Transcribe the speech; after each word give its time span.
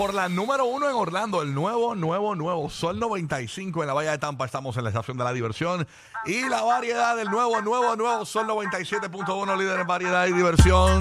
por 0.00 0.14
la 0.14 0.30
número 0.30 0.64
uno 0.64 0.88
en 0.88 0.96
Orlando, 0.96 1.42
el 1.42 1.52
nuevo, 1.52 1.94
nuevo, 1.94 2.34
nuevo 2.34 2.70
Sol 2.70 2.98
95 2.98 3.82
en 3.82 3.86
la 3.86 3.92
Bahía 3.92 4.12
de 4.12 4.16
Tampa. 4.16 4.46
Estamos 4.46 4.74
en 4.78 4.84
la 4.84 4.88
estación 4.88 5.18
de 5.18 5.24
la 5.24 5.32
diversión 5.34 5.86
y 6.24 6.48
la 6.48 6.62
variedad 6.62 7.14
del 7.18 7.28
nuevo, 7.28 7.60
nuevo, 7.60 7.94
nuevo 7.96 8.24
Sol 8.24 8.46
97.1, 8.46 9.58
líder 9.58 9.80
en 9.80 9.86
variedad 9.86 10.26
y 10.26 10.32
diversión. 10.32 10.98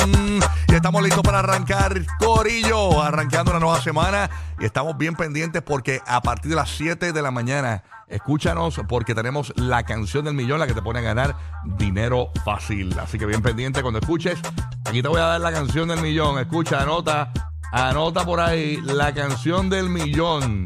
Y 0.68 0.76
estamos 0.76 1.02
listos 1.02 1.22
para 1.24 1.40
arrancar 1.40 1.94
Corillo, 2.20 3.02
arrancando 3.02 3.52
una 3.52 3.62
nueva 3.62 3.80
semana. 3.80 4.30
Y 4.60 4.66
estamos 4.66 4.98
bien 4.98 5.16
pendientes 5.16 5.62
porque 5.62 6.02
a 6.06 6.20
partir 6.20 6.50
de 6.50 6.58
las 6.58 6.70
7 6.72 7.14
de 7.14 7.22
la 7.22 7.32
mañana, 7.32 7.84
escúchanos 8.10 8.82
porque 8.90 9.16
tenemos 9.16 9.54
la 9.56 9.84
canción 9.84 10.26
del 10.26 10.34
millón, 10.34 10.60
la 10.60 10.68
que 10.68 10.74
te 10.74 10.82
pone 10.82 11.00
a 11.00 11.04
ganar 11.04 11.38
dinero 11.64 12.32
fácil. 12.44 13.00
Así 13.00 13.18
que 13.18 13.26
bien 13.26 13.42
pendiente 13.42 13.82
cuando 13.82 14.02
escuches. 14.02 14.38
Aquí 14.84 15.02
te 15.02 15.08
voy 15.08 15.22
a 15.22 15.26
dar 15.26 15.40
la 15.40 15.54
canción 15.54 15.88
del 15.88 16.02
millón. 16.02 16.38
Escucha, 16.38 16.82
anota. 16.82 17.32
Anota 17.72 18.26
por 18.26 18.40
ahí 18.40 18.82
la 18.82 19.14
canción 19.14 19.70
del 19.70 19.90
millón. 19.90 20.66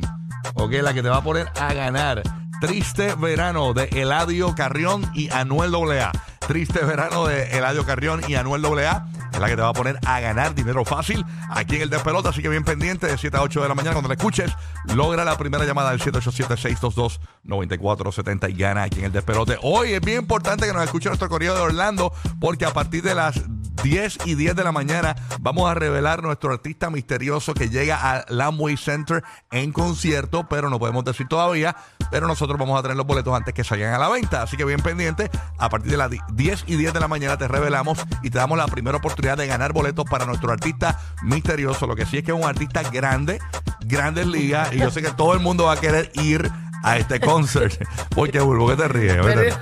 Ok, 0.54 0.72
la 0.82 0.94
que 0.94 1.04
te 1.04 1.10
va 1.10 1.18
a 1.18 1.24
poner 1.24 1.52
a 1.60 1.74
ganar. 1.74 2.24
Triste 2.62 3.14
verano 3.16 3.74
de 3.74 3.90
Eladio 3.92 4.56
Carrión 4.56 5.12
y 5.14 5.30
Anuel 5.30 5.76
AA. 5.76 6.14
Triste 6.48 6.86
verano 6.86 7.26
de 7.26 7.58
Eladio 7.58 7.86
Carrión 7.86 8.22
y 8.30 8.36
Anuel 8.36 8.64
AA. 8.66 9.06
Es 9.34 9.40
la 9.40 9.50
que 9.50 9.58
te 9.58 9.62
va 9.62 9.68
a 9.70 9.74
poner 9.74 10.00
a 10.06 10.20
ganar 10.22 10.56
dinero 10.56 10.86
fácil 10.86 11.26
aquí 11.50 11.76
en 11.76 11.82
el 11.82 11.90
Despelota. 11.90 12.30
Así 12.30 12.42
que 12.42 12.48
bien 12.48 12.64
pendiente 12.64 13.08
de 13.08 13.18
7 13.18 13.36
a 13.36 13.42
8 13.42 13.64
de 13.64 13.68
la 13.68 13.76
mañana 13.76 13.96
cuando 13.96 14.08
la 14.08 14.16
escuches. 14.16 14.54
Logra 14.96 15.26
la 15.26 15.38
primera 15.38 15.66
llamada 15.66 15.92
del 15.92 16.00
787-622-9470 16.02 18.50
y 18.50 18.54
gana 18.54 18.84
aquí 18.84 19.00
en 19.00 19.06
el 19.06 19.12
Despelote. 19.12 19.58
Hoy 19.62 19.92
es 19.94 20.02
bien 20.02 20.20
importante 20.20 20.68
que 20.68 20.74
nos 20.74 20.84
escuche 20.84 21.10
nuestro 21.10 21.28
correo 21.28 21.54
de 21.54 21.60
Orlando 21.62 22.14
porque 22.40 22.64
a 22.66 22.72
partir 22.72 23.04
de 23.04 23.16
las 23.16 23.42
10 23.84 24.20
y 24.26 24.36
10 24.36 24.56
de 24.56 24.64
la 24.64 24.72
mañana 24.72 25.14
vamos 25.42 25.70
a 25.70 25.74
revelar 25.74 26.24
nuestro 26.24 26.54
artista 26.54 26.90
misterioso 26.90 27.54
que 27.54 27.70
llega 27.70 27.98
al 27.98 28.26
Lamway 28.30 28.78
Center 28.78 29.24
en 29.52 29.74
concierto, 29.74 30.48
pero 30.48 30.70
no 30.70 30.80
podemos 30.80 31.04
decir 31.04 31.28
todavía, 31.28 31.76
pero 32.10 32.26
nosotros 32.26 32.58
vamos 32.58 32.80
a 32.80 32.82
tener 32.82 32.96
los 32.96 33.06
boletos 33.06 33.36
antes 33.36 33.54
que 33.54 33.66
salgan 33.66 33.94
a 33.94 33.98
la 33.98 34.08
venta, 34.08 34.42
así 34.42 34.56
que 34.56 34.64
bien 34.64 34.80
pendiente, 34.80 35.30
a 35.60 35.70
partir 35.70 35.92
de 35.92 35.98
las 35.98 36.10
10 36.10 36.64
y 36.68 36.78
10 36.78 36.94
de 36.94 37.00
la 37.02 37.10
mañana 37.10 37.38
te 37.38 37.50
revelamos 37.50 38.00
y 38.22 38.30
te 38.30 38.38
damos 38.38 38.58
la 38.58 38.68
primera 38.68 38.98
oportunidad 38.98 39.38
de 39.38 39.48
ganar 39.48 39.74
boletos 39.74 40.06
para 40.06 40.26
nuestro 40.26 40.54
artista 40.54 40.98
misterioso, 41.22 41.86
lo 41.86 41.98
que 41.98 42.06
sí 42.06 42.18
es 42.18 42.24
que 42.24 42.32
es 42.32 42.38
un 42.38 42.46
artista 42.46 42.84
grande, 42.84 43.42
grandes 43.82 44.28
ligas, 44.28 44.74
y 44.74 44.78
yo 44.78 44.92
sé 44.92 45.02
que 45.02 45.12
todo 45.12 45.34
el 45.34 45.42
mundo 45.42 45.66
va 45.66 45.74
a 45.74 45.80
querer 45.80 46.10
ir 46.16 46.50
a 46.84 46.98
este 46.98 47.20
concert. 47.20 47.74
Porque, 48.16 48.40
Bulbo, 48.40 48.68
que 48.68 48.76
te 48.76 48.88
ríes? 48.88 49.16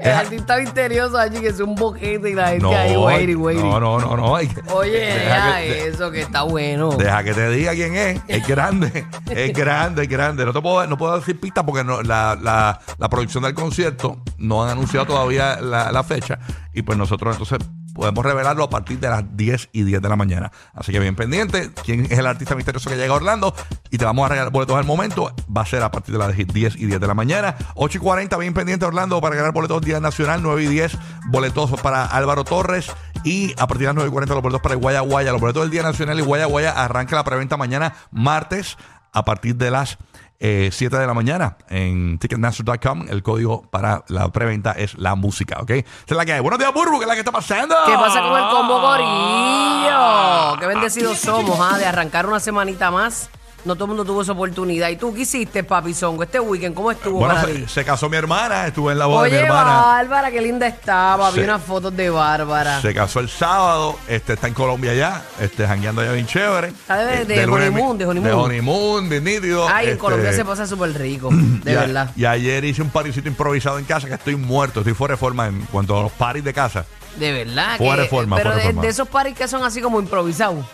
El 0.00 0.10
artista 0.12 0.56
misterioso 0.58 1.18
allí 1.18 1.40
que 1.40 1.48
es 1.48 1.60
un 1.60 1.74
boquete 1.74 2.30
y 2.30 2.34
la 2.34 2.48
gente 2.48 2.74
ahí, 2.74 2.96
waiting, 2.96 3.36
waiting. 3.36 3.62
no, 3.68 3.78
no, 3.80 3.98
no, 3.98 4.16
no. 4.16 4.36
hay 4.36 4.48
que- 4.48 4.62
Oye, 4.72 4.98
deja 4.98 5.58
que 5.58 5.88
eso 5.88 6.10
que 6.10 6.22
está 6.22 6.42
bueno. 6.42 6.90
Deja 6.90 7.22
que 7.22 7.34
te 7.34 7.48
diga 7.50 7.72
quién 7.72 7.94
es. 7.94 8.20
Es 8.28 8.46
grande. 8.46 9.06
Es 9.30 9.52
grande, 9.52 10.02
es 10.04 10.08
grande. 10.08 10.44
No 10.44 10.52
te 10.52 10.60
puedo, 10.60 10.86
no 10.86 10.96
puedo 10.98 11.16
decir 11.18 11.38
pista 11.38 11.64
porque 11.64 11.84
no, 11.84 12.02
la, 12.02 12.36
la, 12.40 12.80
la 12.98 13.08
producción 13.08 13.44
del 13.44 13.54
concierto 13.54 14.18
no 14.38 14.64
han 14.64 14.70
anunciado 14.70 15.06
todavía 15.06 15.60
la, 15.60 15.92
la 15.92 16.02
fecha. 16.04 16.38
Y 16.72 16.82
pues 16.82 16.98
nosotros 16.98 17.36
entonces 17.38 17.66
podemos 17.96 18.24
revelarlo 18.24 18.62
a 18.62 18.70
partir 18.70 19.00
de 19.00 19.08
las 19.08 19.24
10 19.36 19.70
y 19.72 19.82
10 19.82 20.02
de 20.02 20.08
la 20.08 20.16
mañana. 20.16 20.52
Así 20.74 20.92
que 20.92 21.00
bien 21.00 21.16
pendiente. 21.16 21.70
¿Quién 21.82 22.04
es 22.04 22.18
el 22.18 22.26
artista 22.26 22.54
misterioso 22.54 22.90
que 22.90 22.96
llega 22.96 23.14
a 23.14 23.16
Orlando? 23.16 23.54
Y 23.90 23.98
te 23.98 24.04
vamos 24.04 24.26
a 24.26 24.28
regalar 24.28 24.52
boletos 24.52 24.76
al 24.76 24.84
momento. 24.84 25.34
Va 25.54 25.62
a 25.62 25.66
ser 25.66 25.82
a 25.82 25.90
partir 25.90 26.12
de 26.12 26.18
las 26.18 26.36
10 26.36 26.76
y 26.76 26.86
10 26.86 27.00
de 27.00 27.06
la 27.06 27.14
mañana. 27.14 27.56
8 27.74 27.98
y 27.98 28.00
40, 28.00 28.36
bien 28.36 28.54
pendiente 28.54 28.84
Orlando 28.84 29.20
para 29.20 29.34
ganar 29.34 29.52
boletos 29.52 29.80
Día 29.80 29.98
Nacional. 29.98 30.42
9 30.42 30.64
y 30.64 30.66
10, 30.66 30.98
boletos 31.28 31.80
para 31.80 32.04
Álvaro 32.04 32.44
Torres. 32.44 32.92
Y 33.24 33.52
a 33.52 33.66
partir 33.66 33.80
de 33.80 33.86
las 33.86 33.94
9 33.94 34.08
y 34.08 34.12
40, 34.12 34.34
los 34.34 34.42
boletos 34.42 34.60
para 34.60 34.74
Guaya 34.74 35.00
Guaya. 35.00 35.32
Los 35.32 35.40
boletos 35.40 35.62
del 35.62 35.70
Día 35.70 35.82
Nacional 35.82 36.18
y 36.18 36.22
Guaya 36.22 36.44
Guaya 36.44 36.72
arranca 36.72 37.16
la 37.16 37.24
preventa 37.24 37.56
mañana, 37.56 37.94
martes, 38.10 38.76
a 39.12 39.24
partir 39.24 39.56
de 39.56 39.70
las 39.70 39.96
eh, 40.38 40.70
7 40.72 40.96
de 40.96 41.06
la 41.06 41.14
mañana 41.14 41.56
en 41.68 42.18
ticketmaster.com. 42.18 43.06
El 43.08 43.22
código 43.22 43.62
para 43.70 44.04
la 44.08 44.30
preventa 44.30 44.72
es 44.72 44.96
la 44.98 45.14
música, 45.14 45.58
¿ok? 45.60 45.70
Esa 45.70 45.84
es 46.06 46.16
la 46.16 46.24
que 46.24 46.32
hay. 46.34 46.40
Buenos 46.40 46.58
días, 46.58 46.72
Burbu, 46.72 46.98
¿qué 46.98 47.04
es 47.04 47.08
la 47.08 47.14
que 47.14 47.20
está 47.20 47.32
pasando? 47.32 47.74
¿Qué 47.86 47.94
pasa 47.94 48.20
con 48.20 48.36
el 48.36 48.48
combo 48.50 48.80
gorillo? 48.80 50.58
Qué 50.60 50.66
bendecidos 50.66 51.18
somos, 51.18 51.58
¿ah? 51.60 51.78
De 51.78 51.86
arrancar 51.86 52.26
una 52.26 52.40
semanita 52.40 52.90
más. 52.90 53.30
No 53.64 53.74
todo 53.74 53.86
el 53.86 53.88
mundo 53.88 54.04
tuvo 54.04 54.22
esa 54.22 54.30
oportunidad. 54.30 54.88
¿Y 54.90 54.96
tú 54.96 55.12
qué 55.12 55.22
hiciste, 55.22 55.64
papi 55.64 55.92
Zongo? 55.92 56.22
Este 56.22 56.38
weekend, 56.38 56.72
¿cómo 56.76 56.92
estuvo 56.92 57.18
Bueno, 57.18 57.34
para 57.34 57.48
se, 57.48 57.54
ti? 57.54 57.64
se 57.66 57.84
casó 57.84 58.08
mi 58.08 58.16
hermana, 58.16 58.64
estuve 58.68 58.92
en 58.92 58.98
la 59.00 59.06
boda 59.06 59.24
de 59.24 59.30
mi 59.30 59.36
hermana. 59.38 59.80
Bárbara, 59.82 60.30
qué 60.30 60.40
linda 60.40 60.68
estaba. 60.68 61.32
Vi 61.32 61.40
unas 61.40 61.62
fotos 61.62 61.96
de 61.96 62.08
Bárbara. 62.08 62.80
Se 62.80 62.94
casó 62.94 63.18
el 63.18 63.28
sábado, 63.28 63.98
este 64.06 64.34
está 64.34 64.46
en 64.46 64.54
Colombia 64.54 64.94
ya, 64.94 65.24
este 65.40 65.66
jangueando 65.66 66.00
allá 66.02 66.12
bien 66.12 66.26
chévere. 66.28 66.68
Está 66.68 66.98
de- 66.98 67.22
Eh, 67.22 67.24
de 67.24 67.44
lunes- 67.46 67.68
honeymoon, 67.70 67.98
de 67.98 68.06
honeymoon. 68.06 68.30
De 68.30 68.32
honeymoon, 68.44 69.08
bien 69.08 69.24
nítido. 69.24 69.66
Ay, 69.68 69.86
en 69.86 69.90
Este, 69.92 70.00
Colombia 70.00 70.32
se 70.32 70.44
pasa 70.44 70.64
súper 70.66 70.92
rico, 70.96 71.30
de 71.32 71.72
y 71.72 71.74
a- 71.74 71.80
verdad. 71.80 72.10
Y 72.14 72.24
ayer 72.24 72.64
hice 72.64 72.82
un 72.82 72.90
parisito 72.90 73.26
improvisado 73.26 73.80
en 73.80 73.84
casa 73.84 74.06
que 74.06 74.14
estoy 74.14 74.36
muerto, 74.36 74.80
estoy 74.80 74.94
fuera 74.94 75.14
de 75.14 75.18
forma 75.18 75.48
en 75.48 75.62
cuanto 75.72 75.98
a 75.98 76.02
los 76.04 76.12
paris 76.12 76.44
de 76.44 76.52
casa. 76.54 76.84
De 77.18 77.32
verdad. 77.32 77.78
Fuera 77.78 78.02
de 78.02 78.08
forma, 78.08 78.36
Pero 78.36 78.50
fuera 78.50 78.56
de 78.58 78.62
de, 78.62 78.68
forma. 78.74 78.82
de 78.82 78.88
esos 78.88 79.08
paris 79.08 79.34
que 79.36 79.48
son 79.48 79.64
así 79.64 79.80
como 79.80 79.98
improvisados. 79.98 80.64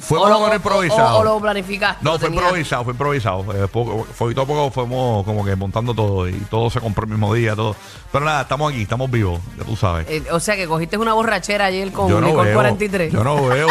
Fue 0.00 0.18
O 0.18 0.28
lo- 0.28 0.54
improvisado. 0.54 1.16
O, 1.18 1.20
o 1.20 1.24
lo 1.24 1.40
planificaste. 1.40 2.04
no, 2.04 2.18
fue 2.18 2.28
improvisado, 2.28 2.84
fue 2.84 2.92
improvisado. 2.92 3.44
Eh, 3.52 3.66
poco, 3.68 4.06
fue 4.14 4.32
todo 4.34 4.46
poco 4.46 4.70
fuimos 4.70 5.24
como 5.24 5.44
que 5.44 5.56
montando 5.56 5.92
todo 5.92 6.28
y 6.28 6.32
todo 6.50 6.70
se 6.70 6.80
compró 6.80 7.04
el 7.04 7.10
mismo 7.10 7.34
día, 7.34 7.54
todo. 7.56 7.74
Pero 8.12 8.24
nada, 8.24 8.42
estamos 8.42 8.72
aquí, 8.72 8.82
estamos 8.82 9.10
vivos, 9.10 9.40
ya 9.58 9.64
tú 9.64 9.76
sabes. 9.76 10.06
Eh, 10.08 10.22
o 10.30 10.40
sea 10.40 10.56
que 10.56 10.66
cogiste 10.66 10.96
una 10.96 11.12
borrachera 11.14 11.66
ayer 11.66 11.92
con 11.92 12.08
yo 12.08 12.20
no 12.20 12.28
Nicole 12.28 12.48
veo, 12.50 12.54
43. 12.58 13.12
Yo 13.12 13.24
no 13.24 13.46
veo. 13.46 13.68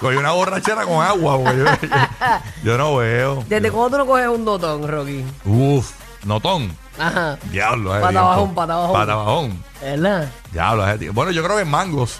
Cogí 0.00 0.16
una 0.16 0.32
borrachera 0.32 0.84
con 0.86 1.04
agua. 1.04 1.36
porque 1.38 1.58
yo, 1.58 1.64
yo- 1.64 1.96
yo 2.64 2.78
no 2.78 2.96
veo. 2.96 3.44
¿Desde 3.48 3.70
cuándo 3.70 3.90
tú 3.90 3.98
no 3.98 4.06
coges 4.06 4.28
un 4.28 4.44
dotón, 4.44 4.88
Rocky? 4.88 5.24
Uf, 5.44 5.90
notón. 6.24 6.74
Ajá. 6.98 7.38
Diablo, 7.50 7.92
hace 7.92 8.00
Pata 8.02 8.10
tiempo. 8.12 8.28
bajón, 8.28 8.54
pata 8.54 8.76
bajón. 8.76 8.92
Pata 8.92 9.14
bajón. 9.14 9.64
¿Verdad? 9.80 10.28
Diablo, 10.52 10.98
tiempo. 10.98 11.14
Bueno, 11.14 11.30
yo 11.32 11.42
creo 11.42 11.56
que 11.56 11.64
mangos. 11.64 12.18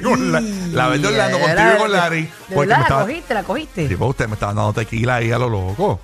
Orla- 0.04 0.40
la 0.72 0.88
vez 0.88 1.02
de 1.02 1.08
Orlando 1.08 1.36
¿De 1.38 1.42
contigo 1.42 1.62
verdad? 1.62 1.74
y 1.76 1.80
con 1.80 1.92
Larry. 1.92 2.22
¿De 2.22 2.30
porque 2.54 2.54
verdad 2.60 2.66
me 2.66 2.66
la 2.78 2.82
estaba- 2.82 3.02
cogiste? 3.02 3.34
¿La 3.34 3.42
cogiste? 3.42 3.88
Sí, 3.88 3.96
pues 3.96 4.10
usted 4.10 4.26
me 4.28 4.34
estaba 4.34 4.54
dando 4.54 4.72
tequila 4.72 5.16
ahí 5.16 5.32
a 5.32 5.38
lo 5.38 5.48
loco. 5.48 6.00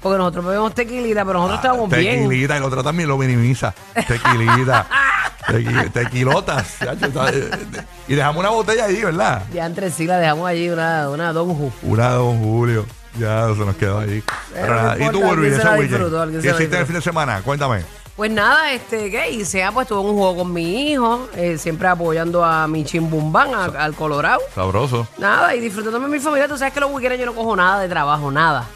Porque 0.00 0.18
nosotros 0.18 0.44
bebemos 0.46 0.74
tequilita, 0.74 1.24
pero 1.24 1.38
nosotros 1.38 1.58
estábamos 1.60 1.90
bien. 1.90 2.24
Tequilita, 2.28 2.54
y 2.54 2.58
el 2.58 2.64
otro 2.64 2.82
también 2.82 3.08
lo 3.08 3.16
minimiza. 3.16 3.72
Tequilita. 3.94 4.86
Tequi- 5.46 5.92
tequilotas. 5.92 6.76
chacho, 6.78 7.06
está- 7.06 7.30
eh, 7.30 7.50
eh, 7.52 7.82
Y 8.08 8.14
dejamos 8.14 8.38
una 8.40 8.50
botella 8.50 8.84
ahí, 8.86 9.02
¿verdad? 9.02 9.42
Ya 9.52 9.66
entre 9.66 9.90
sí 9.90 10.06
la 10.06 10.18
dejamos 10.18 10.48
allí, 10.48 10.68
una, 10.70 11.08
una 11.08 11.32
Don 11.32 11.54
Ju. 11.54 11.72
Una 11.82 12.10
de 12.10 12.14
Don 12.16 12.38
Julio. 12.42 12.86
Ya 13.18 13.46
se 13.48 13.60
nos 13.64 13.76
quedó 13.76 13.98
ahí. 14.00 14.22
Pero 14.54 14.66
no 14.68 14.74
nada, 14.82 14.96
¿Y 14.98 15.02
importa, 15.02 15.12
tú, 15.12 15.18
Burby, 15.20 15.32
alguien 15.46 15.52
se 15.52 15.56
ese 15.58 15.64
la 15.64 15.70
weekend? 15.72 15.90
disfrutó, 15.90 16.22
alguien 16.22 16.40
¿Qué 16.42 16.48
la 16.48 16.54
hiciste 16.54 16.62
el 16.64 16.70
disfrutó. 16.70 16.86
fin 16.86 16.94
de 16.94 17.02
semana? 17.02 17.42
Cuéntame. 17.42 17.82
Pues 18.16 18.30
nada, 18.30 18.72
este, 18.72 19.10
¿qué 19.10 19.30
hice? 19.30 19.64
Ah, 19.64 19.72
pues 19.72 19.88
tuve 19.88 20.00
un 20.00 20.14
juego 20.16 20.36
con 20.36 20.52
mi 20.52 20.90
hijo, 20.92 21.28
eh, 21.34 21.56
siempre 21.56 21.88
apoyando 21.88 22.44
a 22.44 22.68
mi 22.68 22.84
chimbumbán, 22.84 23.54
a- 23.54 23.64
al 23.84 23.94
Colorado. 23.94 24.40
Sabroso. 24.54 25.06
Nada, 25.18 25.54
y 25.54 25.60
disfrutándome 25.60 26.06
de 26.06 26.12
mi 26.12 26.18
familia. 26.18 26.46
Tú 26.46 26.58
sabes 26.58 26.74
que 26.74 26.80
los 26.80 26.90
weekends 26.92 27.18
yo 27.18 27.26
no 27.26 27.34
cojo 27.34 27.56
nada 27.56 27.80
de 27.80 27.88
trabajo, 27.88 28.30
nada. 28.30 28.66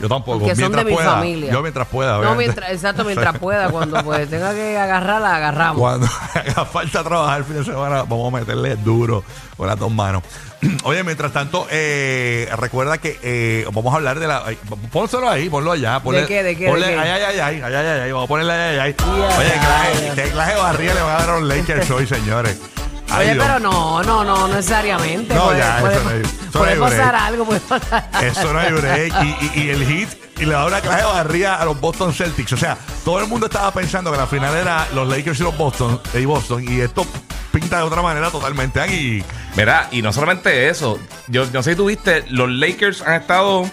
Yo 0.00 0.08
tampoco. 0.08 0.38
Porque 0.40 0.54
son 0.54 0.58
mientras 0.64 0.84
de 0.84 0.90
mi 0.90 0.96
pueda. 0.96 1.10
familia. 1.12 1.52
Yo 1.52 1.62
mientras 1.62 1.86
pueda. 1.88 2.18
No, 2.18 2.34
mientras, 2.34 2.70
exacto, 2.70 3.04
mientras 3.04 3.38
pueda. 3.38 3.70
Cuando 3.70 4.02
pues 4.04 4.28
tenga 4.30 4.52
que 4.54 4.78
agarrarla, 4.78 5.36
agarramos. 5.36 5.80
Cuando 5.80 6.06
haga 6.34 6.64
falta 6.64 7.02
trabajar 7.04 7.38
el 7.38 7.44
fin 7.44 7.56
de 7.56 7.64
semana, 7.64 8.02
vamos 8.02 8.32
a 8.32 8.36
meterle 8.38 8.76
duro 8.76 9.24
con 9.56 9.66
las 9.66 9.78
dos 9.78 9.90
manos. 9.90 10.22
Oye, 10.84 11.02
mientras 11.04 11.32
tanto, 11.32 11.66
eh, 11.70 12.48
recuerda 12.56 12.98
que 12.98 13.18
eh, 13.22 13.66
vamos 13.72 13.92
a 13.92 13.96
hablar 13.96 14.18
de 14.18 14.26
la. 14.26 14.42
ay, 14.46 14.58
Pónselo 14.92 15.28
ahí, 15.28 15.48
ponlo 15.48 15.72
allá. 15.72 16.00
Ponle, 16.00 16.22
¿De 16.22 16.26
qué, 16.26 16.42
de 16.42 16.56
qué, 16.56 16.68
ponle- 16.70 16.86
de 16.86 16.92
qué? 16.94 16.98
Ay, 16.98 17.10
ay, 17.10 17.22
ay, 17.22 17.38
ay, 17.40 17.60
ay, 17.64 17.74
ay, 17.74 18.00
ay, 18.00 18.12
Vamos 18.12 18.26
a 18.26 18.28
ponerle 18.28 18.52
ay, 18.52 18.78
ay, 18.78 18.94
ay. 18.98 19.10
Oye, 19.38 19.52
¿qué 19.52 20.12
clase, 20.14 20.30
clase 20.32 20.54
de 20.54 20.60
barriga 20.60 20.94
le 20.94 21.00
van 21.00 21.10
a 21.10 21.18
dar 21.20 21.30
a 21.30 21.40
los 21.40 21.48
Lakers 21.48 21.90
hoy, 21.90 22.06
señores? 22.06 22.58
Ay, 23.08 23.26
Oye, 23.26 23.34
Dios. 23.34 23.46
pero 23.46 23.58
no, 23.60 24.02
no, 24.02 24.24
no, 24.24 24.48
no 24.48 24.54
necesariamente. 24.54 25.34
No, 25.34 25.44
puede, 25.46 25.58
ya, 25.58 25.78
puede, 25.80 25.94
eso 25.94 26.04
no 26.04 26.10
hay- 26.10 26.20
eso 26.22 26.32
no 26.44 26.50
puede 26.60 26.72
hay 26.72 26.78
pasar 26.78 27.08
break. 27.12 27.22
algo, 27.22 27.44
puede 27.44 27.60
pasar 27.60 28.10
Eso 28.24 28.52
no 28.52 28.58
hay 28.58 28.72
break. 28.72 29.12
Y, 29.22 29.26
y- 29.60 29.62
y 29.64 29.70
el 29.70 29.86
hit, 29.86 30.08
y 30.38 30.44
le 30.44 30.52
da 30.52 30.66
una 30.66 30.80
clase 30.80 30.98
de 31.04 31.12
barriga 31.12 31.54
a 31.56 31.64
los 31.64 31.80
Boston 31.80 32.12
Celtics. 32.12 32.52
O 32.52 32.56
sea, 32.56 32.76
todo 33.04 33.20
el 33.20 33.26
mundo 33.28 33.46
estaba 33.46 33.70
pensando 33.72 34.10
que 34.10 34.18
la 34.18 34.26
final 34.26 34.54
era 34.56 34.86
los 34.94 35.08
Lakers 35.08 35.38
y 35.40 35.42
los 35.44 35.56
Boston, 35.56 36.00
y 36.14 36.24
Boston, 36.24 36.64
y 36.68 36.80
esto 36.80 37.06
pinta 37.52 37.76
de 37.78 37.82
otra 37.84 38.02
manera 38.02 38.30
totalmente. 38.30 38.80
Aquí, 38.80 39.22
Mira, 39.56 39.88
y 39.92 40.02
no 40.02 40.12
solamente 40.12 40.68
eso. 40.68 40.98
Yo 41.28 41.46
no 41.52 41.62
sé 41.62 41.70
si 41.70 41.76
tuviste, 41.76 42.24
los 42.28 42.50
Lakers 42.50 43.00
han 43.02 43.14
estado 43.14 43.70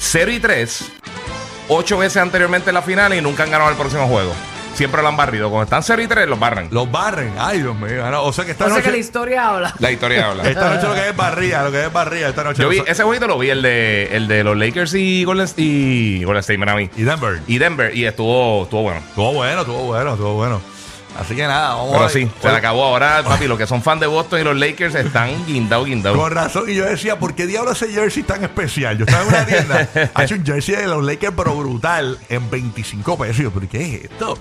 0 0.00 0.30
y 0.32 0.40
3 0.40 0.84
ocho 1.68 1.98
veces 1.98 2.18
anteriormente 2.18 2.70
en 2.70 2.74
la 2.74 2.82
final 2.82 3.12
y 3.14 3.20
nunca 3.20 3.42
han 3.44 3.50
ganado 3.50 3.70
el 3.70 3.76
próximo 3.76 4.06
juego. 4.06 4.32
Siempre 4.76 5.00
lo 5.02 5.08
han 5.08 5.16
barrido. 5.16 5.48
Cuando 5.50 5.64
están 5.64 5.82
0 5.82 6.02
y 6.02 6.06
3, 6.06 6.28
los 6.28 6.38
barran. 6.38 6.68
los 6.70 6.90
barren. 6.90 7.32
Ay, 7.38 7.62
Dios 7.62 7.74
mío. 7.76 8.04
Ahora, 8.04 8.20
O 8.20 8.32
sea 8.32 8.44
que 8.44 8.50
esta 8.52 8.66
O 8.66 8.68
sea 8.68 8.76
que 8.78 8.82
la 8.84 8.88
noche. 8.90 9.00
historia 9.00 9.48
habla. 9.48 9.74
La 9.78 9.90
historia 9.90 10.26
habla. 10.30 10.48
Esta 10.48 10.74
noche 10.74 10.86
lo 10.88 10.94
que 10.94 11.08
es 11.08 11.16
barriga, 11.16 11.64
lo 11.64 11.72
que 11.72 11.84
es 11.86 11.92
barriga, 11.92 12.28
esta 12.28 12.44
noche. 12.44 12.62
Yo 12.62 12.68
vi, 12.68 12.82
ese 12.86 13.02
jueguito 13.02 13.26
lo 13.26 13.38
vi, 13.38 13.50
el 13.50 13.62
de, 13.62 14.08
el 14.16 14.28
de 14.28 14.44
los 14.44 14.56
Lakers 14.56 14.94
y 14.94 15.24
Golden, 15.24 15.48
y 15.56 16.22
Golden 16.24 16.40
State, 16.40 16.58
mira 16.58 16.72
a 16.72 16.76
mí. 16.76 16.90
Y 16.96 17.02
Denver. 17.04 17.40
Y 17.46 17.58
Denver, 17.58 17.96
y 17.96 18.04
estuvo, 18.04 18.64
estuvo 18.64 18.82
bueno. 18.82 19.00
Estuvo 19.00 19.32
bueno, 19.32 19.60
estuvo 19.62 19.82
bueno, 19.84 20.12
estuvo 20.12 20.34
bueno. 20.34 20.60
Así 21.20 21.34
que 21.34 21.46
nada, 21.46 21.74
vamos 21.74 21.92
Pero 21.92 22.04
a 22.04 22.08
sí, 22.08 22.30
se 22.40 22.48
le 22.48 22.56
acabó. 22.56 22.84
Ahora, 22.84 23.22
papi, 23.24 23.46
los 23.46 23.58
que 23.58 23.66
son 23.66 23.82
fans 23.82 24.00
de 24.00 24.06
Boston 24.06 24.40
y 24.40 24.44
los 24.44 24.56
Lakers 24.56 24.94
están 24.94 25.46
guindados, 25.46 25.86
guindados. 25.86 26.18
Con 26.18 26.30
razón, 26.30 26.64
y 26.68 26.74
yo 26.74 26.84
decía, 26.84 27.18
¿por 27.18 27.34
qué 27.34 27.46
diablo 27.46 27.72
ese 27.72 27.88
jersey 27.88 28.22
tan 28.22 28.42
especial? 28.44 28.98
Yo 28.98 29.04
estaba 29.04 29.22
en 29.24 29.28
una 29.28 29.46
tienda, 29.46 29.88
ha 30.14 30.24
hecho 30.24 30.34
un 30.34 30.44
jersey 30.44 30.76
de 30.76 30.86
los 30.86 31.02
Lakers, 31.04 31.32
pero 31.36 31.54
brutal, 31.56 32.18
en 32.28 32.50
25 32.50 33.18
pesos. 33.18 33.38
Y 33.40 33.42
yo, 33.44 33.50
¿pero 33.50 33.68
qué 33.68 33.94
es 33.96 34.04
esto? 34.04 34.38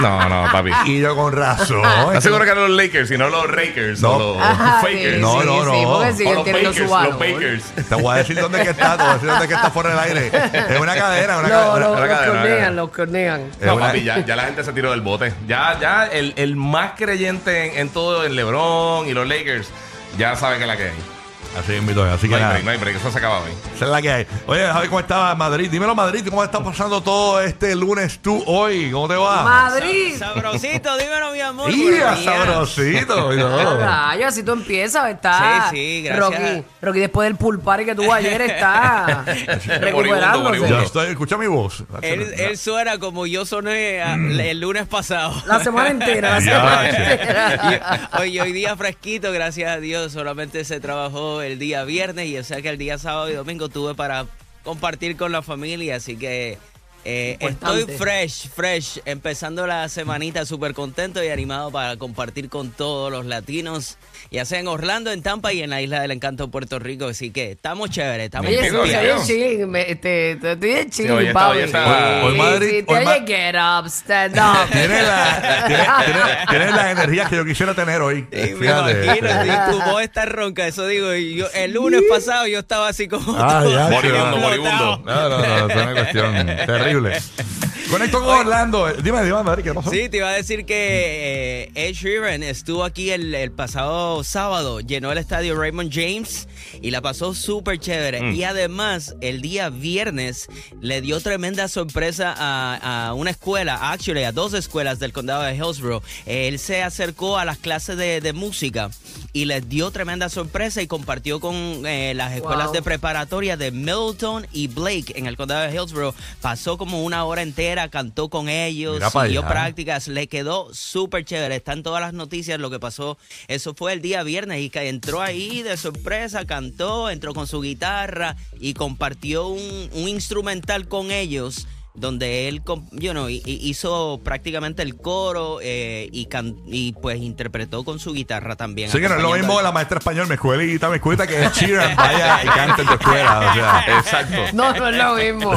No, 0.00 0.28
no, 0.28 0.50
papi. 0.52 0.70
Y 0.86 1.00
yo, 1.00 1.14
con 1.16 1.32
razón. 1.32 1.82
¿Estás 2.08 2.22
seguro 2.24 2.44
que 2.44 2.50
eran 2.50 2.68
los 2.68 2.76
Lakers 2.76 3.10
y 3.10 3.18
no 3.18 3.28
los 3.28 3.46
Rakers? 3.48 4.00
No. 4.00 4.10
O 4.12 4.34
los 4.38 4.42
Ajá, 4.42 4.80
Fakers. 4.82 5.16
sí, 5.16 5.20
No, 5.20 5.40
sí, 5.40 5.46
no, 5.46 5.64
sí, 5.64 5.82
no. 5.82 5.92
porque 5.94 6.12
siguen 6.12 6.34
los 6.34 6.44
Bakers, 6.46 6.76
su 6.76 6.88
valor. 6.88 7.10
los 7.10 7.18
Bakers. 7.18 7.64
Te 7.88 7.94
voy 7.94 8.14
a 8.14 8.16
decir 8.18 8.40
dónde 8.40 8.62
que 8.62 8.70
está, 8.70 8.96
te 8.96 9.02
voy 9.02 9.10
a 9.10 9.14
decir 9.14 9.28
dónde 9.28 9.48
que 9.48 9.54
está 9.54 9.70
fuera 9.70 9.90
del 9.90 9.98
aire. 9.98 10.30
Es 10.74 10.80
una 10.80 10.94
cadena, 10.94 11.38
una 11.38 11.48
No, 11.48 11.54
cadena. 11.54 11.78
no, 11.86 11.92
una 11.92 12.00
los 12.00 12.08
cadena, 12.08 12.30
una 12.32 12.40
cornean, 12.42 12.76
los 12.76 12.90
cornean. 12.90 13.40
Es 13.60 13.66
No, 13.66 13.74
una- 13.76 13.86
papi, 13.86 14.02
ya, 14.04 14.24
ya 14.24 14.36
la 14.36 14.44
gente 14.44 14.64
se 14.64 14.72
tiró 14.72 14.90
del 14.90 15.00
bote. 15.00 15.32
Ya, 15.46 15.78
ya 15.80 16.06
el, 16.12 16.34
el 16.36 16.56
más 16.56 16.92
creyente 16.96 17.72
en, 17.72 17.78
en 17.78 17.88
todo, 17.88 18.24
el 18.24 18.36
LeBron 18.36 19.08
y 19.08 19.12
los 19.12 19.26
Lakers, 19.26 19.70
ya 20.18 20.36
sabe 20.36 20.58
que 20.58 20.66
la 20.66 20.76
que 20.76 20.84
hay. 20.84 21.21
Así 21.58 21.74
invito, 21.74 22.02
así 22.02 22.22
que 22.22 22.28
No 22.30 22.36
hay 22.36 22.40
nada. 22.42 22.52
break, 22.54 22.64
no 22.64 22.70
hay 22.70 22.78
break, 22.78 22.96
eso 22.96 23.10
se 23.12 23.18
acaba 23.18 23.40
hoy. 23.40 23.50
Esa 23.76 23.84
es 23.84 23.90
la 23.90 24.00
que 24.00 24.10
hay. 24.10 24.26
Oye, 24.46 24.62
Javi, 24.66 24.88
¿cómo 24.88 25.00
está 25.00 25.34
Madrid? 25.34 25.70
Dímelo, 25.70 25.94
Madrid, 25.94 26.26
¿cómo 26.28 26.42
está 26.42 26.64
pasando 26.64 27.02
todo 27.02 27.40
este 27.42 27.74
lunes 27.76 28.20
tú 28.22 28.42
hoy? 28.46 28.90
¿Cómo 28.90 29.06
te 29.06 29.16
va? 29.16 29.42
Madrid. 29.44 30.16
Sabrosito, 30.18 30.96
dímelo, 30.96 31.30
mi 31.32 31.40
amor. 31.40 31.70
¡Ia, 31.70 31.82
buenos 31.84 32.20
días. 32.20 32.24
sabrosito! 32.24 33.30
Rayo, 33.78 34.26
así 34.28 34.42
tú 34.42 34.52
empiezas, 34.52 35.10
está. 35.10 35.68
Sí, 35.70 35.76
sí, 35.76 36.02
gracias. 36.04 36.40
Rocky, 36.40 36.64
Rocky 36.80 37.00
después 37.00 37.28
del 37.28 37.36
pool 37.36 37.60
party 37.60 37.84
que 37.84 37.94
tuvo 37.94 38.12
ayer 38.14 38.40
está 38.40 39.22
recuperándose. 39.80 40.68
Ya 40.70 40.82
estoy, 40.82 41.08
escucha 41.10 41.36
mi 41.36 41.48
voz. 41.48 41.84
Él, 42.00 42.32
él 42.38 42.56
suena 42.56 42.98
como 42.98 43.26
yo 43.26 43.44
soné 43.44 44.00
a- 44.02 44.14
el 44.14 44.58
lunes 44.60 44.86
pasado. 44.86 45.34
La 45.46 45.62
semana 45.62 45.90
entera, 45.90 46.30
la 46.30 46.40
Ya, 46.40 46.54
semana 46.54 46.90
che. 46.90 47.12
entera. 47.12 48.10
Y 48.12 48.20
hoy, 48.22 48.40
hoy 48.40 48.52
día 48.52 48.74
fresquito, 48.76 49.32
gracias 49.32 49.70
a 49.70 49.76
Dios. 49.80 50.12
Solamente 50.12 50.64
se 50.64 50.80
trabajó 50.80 51.41
el 51.42 51.58
día 51.58 51.84
viernes 51.84 52.28
y 52.28 52.38
o 52.38 52.44
sea 52.44 52.62
que 52.62 52.68
el 52.68 52.78
día 52.78 52.98
sábado 52.98 53.30
y 53.30 53.34
domingo 53.34 53.68
tuve 53.68 53.94
para 53.94 54.26
compartir 54.64 55.16
con 55.16 55.32
la 55.32 55.42
familia. 55.42 55.96
Así 55.96 56.16
que 56.16 56.58
eh, 57.04 57.36
estoy 57.40 57.84
fresh, 57.84 58.48
fresh. 58.48 58.98
Empezando 59.04 59.66
la 59.66 59.88
semanita 59.88 60.44
súper 60.46 60.72
contento 60.74 61.22
y 61.22 61.28
animado 61.28 61.70
para 61.70 61.96
compartir 61.96 62.48
con 62.48 62.70
todos 62.70 63.10
los 63.10 63.26
latinos, 63.26 63.98
ya 64.30 64.44
sea 64.44 64.60
en 64.60 64.68
Orlando, 64.68 65.10
en 65.12 65.22
Tampa 65.22 65.52
y 65.52 65.62
en 65.62 65.70
la 65.70 65.82
Isla 65.82 66.00
del 66.00 66.10
Encanto, 66.12 66.48
Puerto 66.50 66.78
Rico. 66.78 67.06
Así 67.08 67.30
que 67.30 67.52
estamos 67.52 67.90
chéveres, 67.90 68.26
estamos 68.26 68.48
Oye, 68.48 68.58
sí, 68.60 68.66
Entiendo, 68.66 68.82
te 68.84 68.90
ya. 68.92 69.00
oye 69.16 69.26
chilling, 69.26 69.70
me- 69.70 69.84
te, 69.96 70.36
te, 70.36 70.56
te 70.56 70.66
oye 70.72 70.82
Sí, 70.84 70.90
chilling, 70.90 71.10
hoy 71.12 71.26
está- 71.26 71.40
papi. 71.40 71.56
hoy 71.58 71.62
está- 71.64 71.84
Sí, 71.84 72.26
Hoy 72.26 72.36
Madrid- 72.38 72.70
sí, 72.70 72.82
te 72.84 72.92
hoy 72.92 72.96
oye 72.98 73.04
Ma- 73.20 73.26
get 73.26 73.54
up, 73.56 73.86
stand 73.90 74.38
up. 74.38 74.68
Tienes 74.72 75.02
la, 75.02 75.64
tiene, 75.66 75.84
tiene- 76.06 76.46
tiene 76.48 76.70
la 76.70 76.90
energía 76.92 77.24
que 77.28 77.36
yo 77.36 77.44
quisiera 77.44 77.74
tener 77.74 78.00
hoy. 78.00 78.20
Sí, 78.32 78.36
me 78.38 78.56
Fíjate. 78.56 79.04
imagino, 79.04 79.28
sí, 79.42 79.50
tu 79.72 79.90
voz 79.90 80.02
está 80.02 80.24
ronca, 80.24 80.66
eso 80.66 80.86
digo. 80.86 81.12
Y 81.14 81.34
yo, 81.36 81.46
el 81.54 81.72
lunes 81.72 82.02
pasado 82.08 82.46
yo 82.46 82.60
estaba 82.60 82.88
así 82.88 83.08
como. 83.08 83.34
Ah, 83.36 83.64
ya, 83.68 83.88
Moribundo, 83.90 84.34
sí, 84.36 84.40
moribundo. 84.42 85.02
No, 85.04 85.28
no, 85.28 85.38
no, 85.38 85.44
es 85.68 85.76
una 85.76 85.92
cuestión 85.92 86.46
terrible. 86.46 86.91
Terrible. 86.92 87.71
Conecto 87.92 88.20
con 88.20 88.28
Orlando. 88.38 88.90
Dime, 89.02 89.22
dime, 89.22 89.42
Madrid, 89.42 89.64
¿qué 89.64 89.74
pasó? 89.74 89.90
Sí, 89.90 90.08
te 90.08 90.16
iba 90.16 90.30
a 90.30 90.32
decir 90.32 90.64
que 90.64 91.64
eh, 91.64 91.70
Ed 91.74 91.92
Sheeran 91.92 92.42
estuvo 92.42 92.84
aquí 92.84 93.10
el, 93.10 93.34
el 93.34 93.50
pasado 93.52 94.24
sábado, 94.24 94.80
llenó 94.80 95.12
el 95.12 95.18
estadio 95.18 95.54
Raymond 95.60 95.92
James 95.92 96.48
y 96.80 96.90
la 96.90 97.02
pasó 97.02 97.34
súper 97.34 97.78
chévere. 97.78 98.22
Mm. 98.22 98.34
Y 98.34 98.44
además, 98.44 99.14
el 99.20 99.42
día 99.42 99.68
viernes 99.68 100.48
le 100.80 101.02
dio 101.02 101.20
tremenda 101.20 101.68
sorpresa 101.68 102.34
a, 102.34 103.08
a 103.08 103.14
una 103.14 103.30
escuela, 103.30 103.92
actually 103.92 104.24
a 104.24 104.32
dos 104.32 104.54
escuelas 104.54 104.98
del 104.98 105.12
condado 105.12 105.42
de 105.42 105.54
Hillsborough. 105.54 106.02
Él 106.24 106.58
se 106.58 106.82
acercó 106.82 107.36
a 107.36 107.44
las 107.44 107.58
clases 107.58 107.98
de, 107.98 108.22
de 108.22 108.32
música 108.32 108.90
y 109.34 109.44
les 109.44 109.68
dio 109.68 109.90
tremenda 109.90 110.30
sorpresa 110.30 110.80
y 110.80 110.86
compartió 110.86 111.40
con 111.40 111.54
eh, 111.86 112.14
las 112.14 112.32
escuelas 112.32 112.68
Wow. 112.68 112.72
de 112.74 112.82
preparatoria 112.82 113.56
de 113.56 113.70
Middleton 113.70 114.46
y 114.52 114.68
Blake 114.68 115.12
en 115.16 115.26
el 115.26 115.36
condado 115.36 115.62
de 115.62 115.74
Hillsborough. 115.74 116.14
Pasó 116.40 116.78
como 116.78 117.02
una 117.04 117.24
hora 117.24 117.42
entera, 117.42 117.81
cantó 117.88 118.28
con 118.28 118.48
ellos, 118.48 119.02
siguió 119.12 119.46
prácticas, 119.46 120.08
le 120.08 120.26
quedó 120.26 120.72
súper 120.72 121.24
chévere. 121.24 121.56
Están 121.56 121.82
todas 121.82 122.00
las 122.00 122.12
noticias 122.12 122.58
lo 122.60 122.70
que 122.70 122.78
pasó. 122.78 123.18
Eso 123.48 123.74
fue 123.74 123.92
el 123.92 124.02
día 124.02 124.22
viernes 124.22 124.60
y 124.60 124.70
que 124.70 124.88
entró 124.88 125.20
ahí 125.20 125.62
de 125.62 125.76
sorpresa, 125.76 126.44
cantó, 126.44 127.10
entró 127.10 127.34
con 127.34 127.46
su 127.46 127.60
guitarra 127.60 128.36
y 128.60 128.74
compartió 128.74 129.48
un, 129.48 129.90
un 129.92 130.08
instrumental 130.08 130.88
con 130.88 131.10
ellos. 131.10 131.66
Donde 131.94 132.48
él 132.48 132.62
com- 132.64 132.88
you 132.92 133.10
know, 133.10 133.28
hi- 133.28 133.42
hi- 133.44 133.58
hizo 133.68 134.18
prácticamente 134.24 134.82
el 134.82 134.96
coro 134.96 135.58
eh, 135.60 136.08
y, 136.10 136.24
can- 136.24 136.56
y 136.66 136.94
pues 136.94 137.20
interpretó 137.20 137.84
con 137.84 137.98
su 137.98 138.14
guitarra 138.14 138.56
también. 138.56 138.90
Sí, 138.90 138.98
que 138.98 139.08
no 139.10 139.16
es 139.16 139.22
lo 139.22 139.32
mismo 139.32 139.58
al- 139.58 139.64
la 139.64 139.72
maestra 139.72 139.98
español, 139.98 140.26
me 140.26 140.34
escuelita, 140.36 140.88
me 140.88 140.96
escuelita 140.96 141.26
que 141.26 141.42
es 141.44 141.52
Sheeran 141.52 141.94
vaya 141.94 142.42
y 142.44 142.46
cante 142.48 142.80
en 142.82 142.88
tu 142.88 142.94
escuela. 142.94 143.40
O 143.50 143.54
sea, 143.54 143.84
Exacto. 143.98 144.36
No, 144.54 144.72
no 144.72 144.88
es 144.88 144.96
lo 144.96 145.14
mismo. 145.16 145.52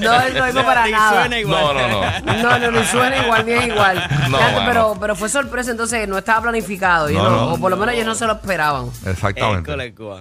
No 0.00 0.20
es 0.20 0.34
lo 0.34 0.46
mismo 0.46 0.64
para 0.64 0.88
nada. 0.88 1.20
suena 1.20 1.38
igual. 1.38 1.62
No, 1.62 1.72
no, 1.74 1.88
no. 1.88 2.42
No, 2.42 2.58
no, 2.58 2.80
ni 2.80 2.86
suena 2.86 3.22
igual 3.24 3.46
ni 3.46 3.52
es 3.52 3.66
igual. 3.68 4.08
No, 4.30 4.38
pero, 4.66 4.96
pero 5.00 5.14
fue 5.14 5.28
sorpresa, 5.28 5.70
entonces 5.70 6.08
no 6.08 6.18
estaba 6.18 6.42
planificado. 6.42 7.08
No, 7.08 7.22
no- 7.22 7.30
no. 7.30 7.52
O 7.54 7.58
por 7.60 7.70
lo 7.70 7.76
menos 7.76 7.94
ellos 7.94 8.06
no 8.06 8.14
se 8.16 8.26
lo 8.26 8.32
esperaban. 8.32 8.86
exactamente. 9.06 9.70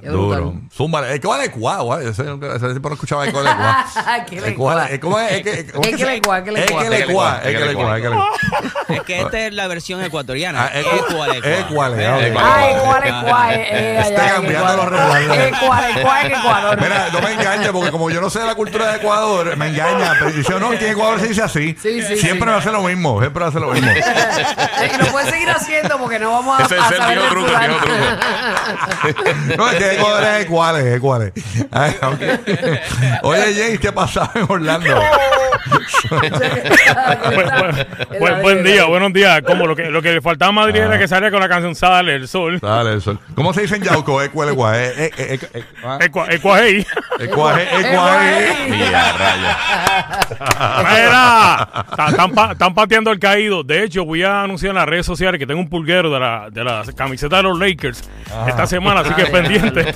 Duro. 0.04 0.54
Zumba, 0.72 1.04
¿cómo 1.20 1.36
es 1.38 1.50
cuá? 1.50 1.80
guay? 1.82 2.08
Ese 2.08 2.22
ese 2.24 2.68
tiempo 2.70 2.90
no 2.90 2.94
escuchaba 2.96 3.26
el 3.26 3.32
cuá. 3.34 3.86
¿Qué 4.30 5.31
Es? 5.31 5.45
Es 5.45 5.63
que- 5.66 5.72
¿cómo 5.72 5.83
Es 5.83 5.89
que 5.92 5.98
que 5.98 6.06
le 6.06 6.16
es 6.16 6.22
que 6.22 6.51
le 6.51 6.60
es 6.63 6.72
que 6.72 6.89
le 7.07 7.13
cuá, 7.13 7.42
es 7.44 7.57
que 7.57 7.66
le 7.66 7.74
cuá. 7.74 7.98
Es 8.89 9.01
que 9.04 9.22
esta 9.22 9.39
es 9.48 9.54
la 9.54 9.68
versión 9.68 10.04
ecuatoriana. 10.04 10.66
Ah, 10.66 10.72
es- 10.80 10.86
Ecuale, 10.86 11.38
es. 11.38 11.45
Eh, 11.45 11.66
Ay, 12.38 12.75
cuál 12.83 13.04
es 13.04 13.13
cuál. 13.24 13.54
Eh, 13.56 14.00
Está 14.01 14.28
cambiando 14.33 14.50
Ecuador. 14.74 14.92
los 14.92 15.01
regalos. 15.12 15.57
Cuál 15.60 15.86
es 15.86 15.98
cuál 16.01 16.25
en 16.25 16.31
Ecuador. 16.36 16.81
Mira, 16.81 17.07
no 17.13 17.22
me 17.22 17.31
engañes, 17.33 17.69
porque 17.72 17.92
como 17.92 18.10
yo 18.10 18.22
no 18.22 18.30
sé 18.30 18.39
de 18.39 18.45
la 18.45 18.56
cultura 18.56 18.88
de 18.92 18.98
Ecuador, 18.98 19.56
me 19.57 19.68
engaña. 19.69 20.13
Pero 20.19 20.31
dice, 20.31 20.54
no, 20.60 20.69
que 20.72 20.86
en 20.86 20.92
Ecuador 20.92 21.19
se 21.19 21.28
dice 21.28 21.42
así. 21.44 21.75
Sí, 21.81 22.01
sí, 22.01 22.18
siempre 22.18 22.48
sí. 22.48 22.51
va 22.54 22.57
a 22.57 22.62
ser 22.62 22.74
lo 22.74 22.83
mismo, 22.83 23.19
siempre 23.19 23.44
va 23.44 23.50
a 23.50 23.51
ser 23.51 23.62
lo 23.62 23.72
mismo. 23.72 23.92
Y 24.81 24.98
lo 24.98 25.06
puedes 25.12 25.30
seguir 25.30 25.50
haciendo 25.50 25.98
porque 26.00 26.18
no 26.19 26.31
vamos 26.31 26.60
a, 26.60 26.63
Ese 26.63 26.75
es 26.78 26.81
el 26.92 26.98
viejo 27.07 27.22
de 27.24 27.30
truco, 27.30 27.48
el 27.48 27.54
fulano. 27.54 27.74
viejo 27.74 27.86
truco. 27.86 29.57
No, 29.57 29.69
es 29.69 29.75
que 29.78 29.92
Ecuador 29.94 30.24
es 30.24 30.45
Ecuales, 30.45 30.86
es. 30.86 31.01
Oye, 33.24 33.54
James, 33.56 33.80
¿qué 33.80 33.92
pasaba 33.92 34.31
en 34.36 34.45
Orlando? 34.50 34.89
Buen, 38.42 38.63
día, 38.63 38.85
buenos 38.85 39.13
días. 39.13 39.42
Como 39.45 39.68
lo 39.68 39.75
que, 39.75 39.85
lo 39.90 40.01
que 40.01 40.13
le 40.13 40.21
faltaba 40.21 40.49
a 40.49 40.54
Madrid 40.54 40.81
Ah. 40.81 40.85
era 40.85 40.99
que 40.99 41.07
salía 41.07 41.31
con 41.31 41.40
la 41.40 41.49
canción 41.49 41.75
Sale 41.75 42.16
el 42.16 42.28
Sol. 42.28 42.59
Dale, 42.59 42.94
el 42.94 43.01
sol. 43.01 43.19
¿Cómo 43.35 43.54
se 43.54 43.61
dice 43.61 43.75
en 43.75 43.83
Yauco? 43.83 44.19
Ah. 44.19 44.25
Ecua- 44.25 44.49
Ecuajei. 46.33 46.85
Ecuaje, 47.19 47.68
Ecuaje. 47.80 48.69
Mira, 48.69 49.13
raya. 49.13 49.57
Mira, 50.92 51.68
están, 52.09 52.31
pa- 52.31 52.51
están 52.54 52.73
pateando 52.73 53.11
el 53.11 53.19
caído. 53.19 53.63
De 53.63 53.83
hecho, 53.83 54.06
voy 54.06 54.23
a 54.23 54.44
anunciar 54.44 54.71
en 54.71 54.75
las 54.78 54.85
redes 54.87 55.06
sociales 55.06 55.40
que 55.40 55.45
tengo 55.47 55.59
un 55.59 55.69
pulguero 55.69 56.11
de 56.11 56.19
la, 56.19 56.49
de 56.51 56.63
la 56.63 56.83
camiseta 56.95 57.37
de 57.37 57.44
los 57.44 57.59
Lakers 57.59 58.04
esta 58.47 58.66
semana, 58.68 59.01
así 59.01 59.13
que 59.13 59.25
pendiente. 59.25 59.94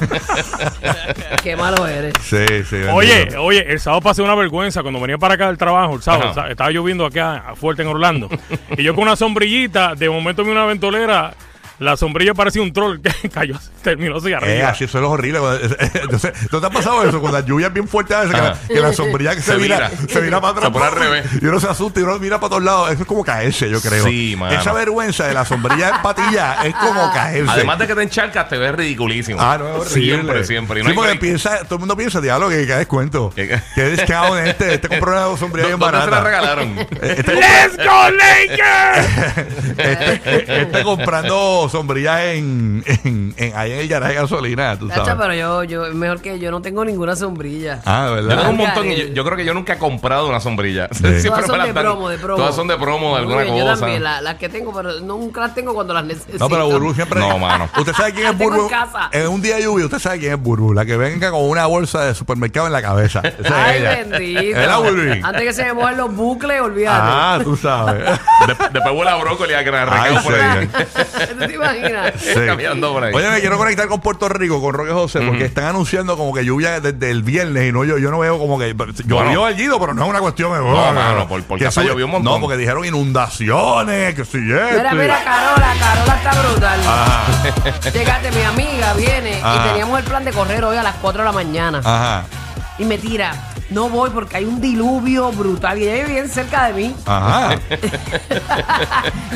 Qué 1.44 1.56
malo 1.56 1.88
eres. 1.88 2.14
Sí, 2.24 2.46
sí. 2.70 2.78
Oye, 2.92 3.36
oye, 3.38 3.66
el 3.72 3.80
sábado 3.80 4.02
pasé 4.02 4.22
una 4.22 4.36
vergüenza 4.36 4.82
cuando 4.82 5.00
venía 5.00 5.15
para 5.18 5.36
acá 5.36 5.48
del 5.48 5.58
trabajo. 5.58 5.96
El 5.96 6.02
sábado 6.02 6.26
Ajá. 6.26 6.34
sa- 6.34 6.50
estaba 6.50 6.72
lloviendo 6.72 7.06
acá 7.06 7.54
fuerte 7.56 7.82
en 7.82 7.88
Orlando. 7.90 8.30
y 8.78 8.84
yo 8.84 8.94
con 8.96 9.04
una 9.04 9.16
sombrillita, 9.16 9.96
de 9.96 10.10
momento 10.10 10.44
vi 10.44 10.52
una 10.52 10.66
ventolera. 10.66 11.34
La 11.80 11.98
sombrilla 11.98 12.34
parecía 12.34 12.62
un 12.62 12.72
troll 12.72 13.02
que 13.02 13.30
cayó, 13.34 13.56
terminó 13.84 14.18
hacia 14.18 14.30
Eh, 14.32 14.36
arriba. 14.36 14.70
así 14.70 14.86
eso 14.86 14.98
es 14.98 15.02
lo 15.02 15.12
horrible. 15.12 15.40
Entonces, 15.94 16.32
¿no 16.52 16.62
te 16.62 16.68
ha 16.68 16.70
pasado 16.70 17.04
eso? 17.08 17.20
Cuando 17.20 17.40
la 17.40 17.46
lluvia 17.46 17.68
es 17.68 17.74
bien 17.74 17.88
fuerte 17.88 18.14
a 18.16 18.22
veces, 18.22 18.36
que 18.36 18.42
la, 18.42 18.58
que 18.68 18.80
la 18.80 18.94
sombrilla 18.94 19.36
que 19.36 19.42
se, 19.42 19.52
Se 19.54 19.58
vira, 19.58 19.92
se 20.08 20.22
vira 20.22 20.40
para 20.40 20.52
atrás. 20.54 20.66
Se 20.68 20.72
pone 20.72 20.86
al 20.86 20.92
revés. 20.94 21.26
Y 21.42 21.46
uno 21.46 21.60
se 21.60 21.68
asusta 21.68 22.00
y 22.00 22.04
uno 22.04 22.18
mira 22.20 22.40
para 22.40 22.50
todos 22.52 22.64
lados. 22.64 22.92
Eso 22.92 23.02
es 23.02 23.08
como 23.08 23.24
caerse, 23.24 23.70
yo 23.70 23.82
creo. 23.82 24.06
Sí, 24.06 24.36
mano. 24.38 24.58
Esa 24.60 24.72
vergüenza 24.74 25.28
de 25.28 25.34
la 25.34 25.44
sombrilla 25.46 25.90
en 25.96 26.02
patilla 26.02 26.64
es 26.66 26.74
como 26.76 27.12
caerse. 27.12 27.52
Además 27.52 27.80
de 27.80 27.88
que 27.88 27.96
te 27.96 28.04
encharcas, 28.04 28.48
te 28.48 28.58
ves 28.58 28.74
ridiculísimo. 28.74 29.40
Ah, 29.42 29.58
no, 29.58 29.68
es 29.84 29.92
horrible. 29.92 30.14
Siempre, 30.16 30.44
siempre. 30.46 30.80
Y 30.80 30.84
no 30.84 30.90
sí, 30.92 30.96
porque 30.96 31.16
piensa, 31.16 31.60
todo 31.66 31.76
el 31.76 31.80
mundo 31.80 31.98
piensa, 31.98 32.22
diablo, 32.22 32.48
que 32.50 32.66
caes 32.66 32.88
cuento. 32.88 33.32
Que- 33.36 33.60
Que 33.76 33.90
discount 33.90 34.48
este, 34.48 34.76
este 34.76 34.88
compró 34.88 35.12
una 35.30 35.38
sombrilla 35.38 35.68
bien 35.68 35.80
¿Dónde 35.80 36.00
se 36.00 36.06
la 36.06 36.20
barata. 36.20 36.24
regalaron? 36.24 36.80
Este, 37.02 37.34
¡Let's 37.34 37.78
go 37.78 38.10
Lakers! 38.12 39.38
este, 39.78 40.62
este 40.62 40.84
comprando 40.84 41.65
o 41.66 41.70
sombrillas 41.70 42.22
en, 42.22 42.84
en, 42.86 43.34
en, 43.38 43.56
ahí 43.56 43.72
en 43.74 43.80
el 43.80 43.88
garaje 43.88 44.14
de 44.14 44.22
gasolina, 44.22 44.78
tú 44.78 44.90
sabes. 44.90 45.14
pero 45.18 45.34
yo, 45.34 45.64
yo, 45.64 45.94
mejor 45.94 46.22
que 46.22 46.40
yo 46.40 46.52
no 46.52 46.62
tengo 46.62 46.84
ninguna 46.86 47.16
sombrilla. 47.16 47.82
Ah, 47.86 48.06
Yo 48.10 48.16
¿verdad? 48.16 48.38
tengo 48.38 48.50
un 48.52 48.58
montón 48.58 48.86
y 48.88 48.94
eh. 48.94 49.08
yo, 49.10 49.14
yo 49.14 49.26
creo 49.26 49.38
que 49.38 49.46
yo 49.46 49.54
nunca 49.54 49.74
he 49.74 49.78
comprado 49.78 50.28
una 50.30 50.40
sombrilla. 50.40 50.88
Sí. 50.92 51.02
Todas 51.28 51.46
son 51.46 51.60
de 51.62 51.74
dan- 51.74 51.84
promo, 51.84 52.10
de 52.10 52.18
promo. 52.18 52.38
Todas 52.38 52.56
son 52.56 52.68
de 52.68 52.78
promo 52.78 53.14
de 53.16 53.22
alguna 53.22 53.42
bien, 53.44 53.58
Yo 53.58 53.66
cosa. 53.66 53.80
también, 53.82 54.04
la- 54.04 54.22
las 54.22 54.36
que 54.36 54.50
tengo, 54.50 54.74
pero 54.74 55.00
nunca 55.02 55.42
las 55.42 55.54
tengo 55.56 55.74
cuando 55.74 55.94
las 55.94 56.06
necesito. 56.06 56.38
No, 56.40 56.50
pero 56.50 56.70
Burbu 56.70 56.94
siempre. 56.94 57.20
No, 57.20 57.38
mano. 57.38 57.70
Usted 57.78 57.94
sabe 57.94 58.14
quién 58.14 58.26
La 58.26 58.30
es 58.32 58.38
tengo 58.38 58.52
Burbu. 58.52 58.64
en 58.66 58.70
casa. 58.70 59.10
En 59.12 59.28
un 59.28 59.42
día 59.42 59.56
de 59.56 59.64
lluvia, 59.64 59.86
usted 59.86 60.00
sabe 60.00 60.20
quién 60.20 60.34
es 60.34 60.40
Burbu. 60.42 60.74
La 60.74 60.86
que 60.86 60.98
venga 60.98 61.32
con 61.32 61.44
una 61.50 61.66
bolsa 61.66 62.04
de 62.06 62.14
supermercado 62.16 62.68
en 62.68 62.74
la 62.74 62.82
cabeza. 62.82 63.20
Esa 63.20 63.40
es 63.40 63.52
Ay, 63.52 63.78
ella. 63.80 63.90
bendito. 64.10 64.60
Es 64.60 64.68
la 64.68 64.78
Burbu. 64.78 65.26
Antes 65.26 65.42
que 65.44 65.54
se 65.54 65.64
me 65.66 65.74
mojen 65.74 65.98
los 65.98 66.16
bucles, 66.16 66.62
olvídate. 66.62 66.98
Ah, 67.02 67.40
tú 67.44 67.56
sabes. 67.58 68.04
De- 68.48 68.56
después 68.74 68.94
vuela 68.96 69.14
a 69.14 69.18
brócoli 69.18 69.54
a 69.54 69.64
que 69.64 69.72
me 69.72 69.78
Ay, 69.78 70.16
por 70.24 70.34
ahí. 70.36 70.70
señor. 70.70 71.50
¿Tú 71.52 71.55
te 71.60 71.78
imaginas? 71.80 72.14
Sí. 72.20 72.34
Caminando 72.46 72.94
por 72.94 73.04
ahí. 73.04 73.14
Oye, 73.14 73.30
me 73.30 73.40
quiero 73.40 73.58
conectar 73.58 73.88
con 73.88 74.02
Puerto 74.02 74.28
Rico, 74.30 74.62
con 74.62 74.74
Roque 74.74 74.92
José, 74.92 75.22
porque 75.22 75.46
están 75.46 75.66
anunciando 75.66 76.18
como 76.18 76.34
que 76.34 76.44
lluvia 76.46 76.80
desde 76.80 77.10
el 77.12 77.24
viernes 77.24 77.70
y 77.70 77.72
no 77.72 77.84
yo, 77.84 77.98
yo 77.98 78.12
no 78.12 78.20
veo 78.20 78.38
como 78.38 78.58
que 78.60 78.74
llovió 78.74 79.16
Bueno. 79.16 79.48
el 79.48 79.56
Guido, 79.56 79.80
pero 79.80 79.94
no 79.94 80.04
es 80.04 80.10
una 80.10 80.20
cuestión 80.20 80.52
de 80.54 80.60
No, 80.60 80.94
mano, 80.94 81.28
por- 81.28 81.44
por 81.44 81.58
que 81.60 81.66
casa 81.66 81.82
sube- 81.82 81.90
llovió 81.90 82.06
un 82.06 82.12
montón. 82.12 82.34
No, 82.34 82.40
porque 82.42 82.58
dijeron 82.58 82.86
inundaciones, 82.86 84.16
que 84.16 84.26
sí, 84.26 84.38
esto 84.38 84.78
Mira, 84.78 84.94
mira, 84.94 85.24
Carola, 85.24 85.74
Carola 85.80 86.16
está 86.16 86.42
brutal. 86.42 86.80
Ajá, 86.86 87.90
Llegate, 87.94 88.32
mi 88.32 88.42
amiga 88.44 88.94
viene 88.94 89.40
Ajá. 89.44 89.66
y 89.66 89.70
teníamos 89.70 90.00
el 90.00 90.06
plan 90.06 90.24
de 90.26 90.32
correr 90.32 90.64
hoy 90.64 90.78
a 90.78 90.84
las 90.84 90.96
4 90.96 91.22
de 91.22 91.26
la 91.26 91.32
mañana. 91.32 91.80
ajá, 91.84 92.26
Y 92.78 92.86
me 92.86 92.98
tira, 92.98 93.34
no 93.76 93.90
voy 93.90 94.10
porque 94.10 94.38
hay 94.38 94.46
un 94.46 94.62
diluvio 94.62 95.34
brutal. 95.34 95.78
Y 95.78 95.84
ella 95.84 95.96
vive 95.96 96.14
bien 96.14 96.30
cerca 96.30 96.68
de 96.68 96.74
mí. 96.74 96.96
ajá. 97.06 97.60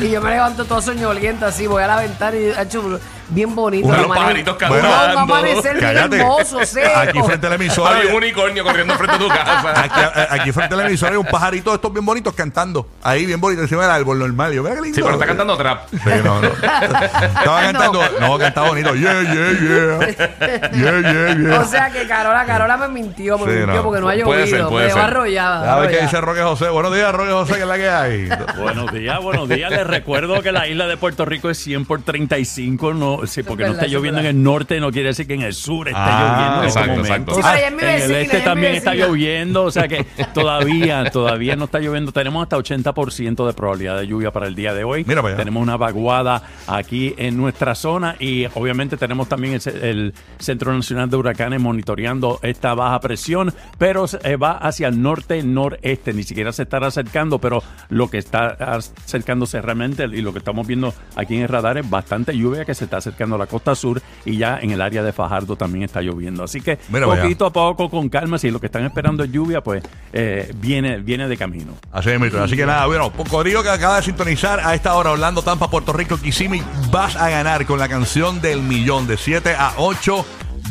y 0.00 0.08
yo 0.08 0.22
me 0.22 0.30
levanto 0.30 0.64
todo 0.64 0.80
soñoliento 0.80 1.44
así, 1.44 1.66
voy 1.66 1.82
a 1.82 1.86
la 1.86 1.96
ventana 1.96 2.36
y 2.38 2.48
ha 2.48 2.62
hecho 2.62 2.98
bien 3.30 3.54
bonito. 3.54 3.88
Unos 3.88 4.06
pajaritos 4.06 4.56
No, 4.60 4.68
va 4.68 4.76
a 4.76 4.80
cantando. 4.80 5.18
amanecer 5.20 5.72
bien 5.78 5.80
Cállate. 5.94 6.16
hermoso, 6.20 6.64
seco. 6.66 6.96
Aquí 6.96 7.18
frente 7.22 7.46
a 7.46 7.50
la 7.50 7.56
emisora. 7.56 7.96
Hay 7.96 8.06
un 8.08 8.14
unicornio 8.14 8.64
corriendo 8.64 8.94
frente 8.96 9.16
a 9.16 9.18
tu 9.18 9.28
casa. 9.28 9.80
Aquí, 9.84 10.00
a- 10.00 10.28
aquí 10.34 10.52
frente 10.52 10.74
a 10.74 10.78
la 10.78 10.86
emisora 10.86 11.12
hay 11.12 11.18
un 11.18 11.26
pajarito 11.26 11.70
de 11.70 11.76
estos 11.76 11.92
bien 11.92 12.04
bonitos 12.04 12.34
cantando. 12.34 12.86
Ahí 13.02 13.26
bien 13.26 13.40
bonito 13.40 13.62
encima 13.62 13.82
del 13.82 13.90
árbol 13.92 14.18
normal. 14.18 14.52
Yo, 14.52 14.62
mira 14.62 14.74
qué 14.76 14.82
lindo. 14.82 14.96
Sí, 14.96 15.02
pero 15.02 15.14
está 15.14 15.26
cantando 15.26 15.56
trap. 15.56 15.88
Sí, 15.90 16.10
no, 16.24 16.40
no. 16.40 16.48
Estaba 16.88 17.60
cantando. 17.62 18.02
No, 18.20 18.38
cantaba 18.38 18.68
bonito. 18.68 18.94
Yeah, 18.94 19.22
yeah, 19.22 19.50
yeah. 19.52 20.70
Yeah, 20.72 21.00
yeah, 21.00 21.36
yeah. 21.36 21.60
O 21.60 21.64
sea 21.64 21.90
que 21.90 22.06
Carola, 22.06 22.44
Carola 22.44 22.76
me 22.76 22.88
mintió, 22.88 23.38
me 23.38 23.44
Sí, 23.44 23.50
mintió 23.58 23.74
no. 23.76 23.82
porque 23.84 24.00
no 24.00 24.08
ha 24.08 24.12
llovido. 24.14 24.26
Puede 24.26 24.46
ser, 24.46 24.66
puede 24.66 24.86
me 24.86 24.92
ser. 24.92 25.02
arrollada. 25.02 25.74
A 25.74 25.80
ver 25.80 25.90
qué 25.90 26.02
dice 26.02 26.20
Roque 26.20 26.42
José. 26.42 26.68
Buenos 26.68 26.94
días, 26.94 27.12
Roque 27.14 27.30
José, 27.32 27.54
que 27.54 27.60
es 27.62 27.66
la 27.66 27.76
que 27.76 27.88
hay. 27.88 28.28
Buenos 28.58 28.92
días, 28.92 29.20
buenos 29.22 29.48
días. 29.48 29.70
Les 29.70 29.86
recuerdo 29.86 30.42
que 30.42 30.52
la 30.52 30.66
isla 30.66 30.86
de 30.86 30.96
Puerto 30.96 31.24
Rico 31.24 31.50
es 31.50 31.58
100 31.58 31.84
por 31.86 32.02
35. 32.02 32.94
No, 32.94 33.19
sí, 33.26 33.42
porque 33.42 33.64
no 33.64 33.72
está 33.72 33.86
lloviendo 33.86 34.20
en 34.20 34.26
el 34.26 34.42
norte, 34.42 34.80
no 34.80 34.90
quiere 34.90 35.08
decir 35.08 35.26
que 35.26 35.34
en 35.34 35.42
el 35.42 35.54
sur 35.54 35.88
esté 35.88 36.00
Ah, 36.00 36.34
lloviendo 36.36 36.62
en 36.62 36.68
este 36.68 36.80
exacto, 36.80 37.02
momento. 37.02 37.38
exacto. 37.38 37.66
En 37.66 37.76
vecina, 37.76 38.04
el 38.04 38.10
este 38.22 38.40
también 38.40 38.74
está 38.74 38.94
lloviendo, 38.94 39.64
o 39.64 39.70
sea 39.70 39.88
que 39.88 40.04
todavía, 40.34 41.10
todavía 41.10 41.56
no 41.56 41.64
está 41.66 41.78
lloviendo. 41.80 42.12
Tenemos 42.12 42.42
hasta 42.42 42.56
80% 42.56 43.46
de 43.46 43.52
probabilidad 43.52 43.98
de 43.98 44.06
lluvia 44.06 44.30
para 44.30 44.46
el 44.46 44.54
día 44.54 44.74
de 44.74 44.84
hoy. 44.84 45.04
Mira. 45.06 45.20
Tenemos 45.36 45.62
una 45.62 45.76
vaguada 45.76 46.42
aquí 46.66 47.14
en 47.18 47.36
nuestra 47.36 47.74
zona 47.74 48.16
y 48.18 48.46
obviamente 48.54 48.96
tenemos 48.96 49.28
también 49.28 49.54
el, 49.54 49.60
ce- 49.60 49.90
el 49.90 50.14
Centro 50.38 50.72
Nacional 50.72 51.10
de 51.10 51.16
Huracanes 51.16 51.60
monitoreando 51.60 52.38
esta 52.42 52.74
baja 52.74 53.00
presión, 53.00 53.52
pero 53.78 54.06
eh, 54.24 54.36
va 54.36 54.52
hacia 54.52 54.88
el 54.88 55.00
norte-noreste, 55.02 56.12
ni 56.12 56.22
siquiera 56.22 56.52
se 56.52 56.62
estará 56.62 56.88
acercando, 56.88 57.38
pero 57.38 57.62
lo 57.88 58.08
que 58.10 58.18
está 58.18 58.48
acercándose 58.48 59.60
realmente 59.60 60.04
y 60.04 60.22
lo 60.22 60.32
que 60.32 60.38
estamos 60.38 60.66
viendo 60.66 60.94
aquí 61.16 61.36
en 61.36 61.42
el 61.42 61.48
radar 61.48 61.78
es 61.78 61.88
bastante 61.88 62.36
lluvia 62.36 62.64
que 62.64 62.74
se 62.74 62.84
está 62.84 62.96
acercando 62.98 63.09
a 63.18 63.38
la 63.38 63.46
costa 63.46 63.74
sur 63.74 64.00
y 64.24 64.36
ya 64.36 64.58
en 64.60 64.70
el 64.70 64.80
área 64.80 65.02
de 65.02 65.12
Fajardo 65.12 65.56
también 65.56 65.84
está 65.84 66.00
lloviendo. 66.00 66.44
Así 66.44 66.60
que 66.60 66.78
Mira 66.88 67.06
poquito 67.06 67.46
a 67.46 67.52
poco, 67.52 67.90
con 67.90 68.08
calma, 68.08 68.38
si 68.38 68.50
lo 68.50 68.60
que 68.60 68.66
están 68.66 68.84
esperando 68.84 69.24
es 69.24 69.30
lluvia, 69.30 69.60
pues 69.62 69.82
eh, 70.12 70.52
viene, 70.56 70.98
viene 70.98 71.28
de 71.28 71.36
camino. 71.36 71.72
Así 71.92 72.10
es, 72.10 72.34
Así 72.34 72.56
que 72.56 72.66
nada, 72.66 72.86
bueno, 72.86 73.12
Corillo 73.30 73.62
que 73.62 73.68
acaba 73.68 73.96
de 73.96 74.02
sintonizar 74.02 74.60
a 74.60 74.74
esta 74.74 74.94
hora 74.94 75.12
Orlando, 75.12 75.42
Tampa, 75.42 75.70
Puerto 75.70 75.92
Rico, 75.92 76.16
Kissimmee, 76.16 76.62
vas 76.90 77.16
a 77.16 77.28
ganar 77.30 77.66
con 77.66 77.78
la 77.78 77.88
canción 77.88 78.40
del 78.40 78.62
millón 78.62 79.06
de 79.06 79.16
7 79.16 79.54
a 79.56 79.74
8 79.76 80.24